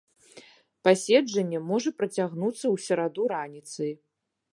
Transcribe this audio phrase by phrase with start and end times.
[0.87, 3.93] Паседжанне можа працягнуцца ў сераду раніцай.